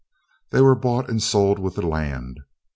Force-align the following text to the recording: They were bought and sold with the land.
They 0.49 0.61
were 0.61 0.73
bought 0.73 1.11
and 1.11 1.21
sold 1.21 1.59
with 1.59 1.75
the 1.75 1.85
land. 1.85 2.39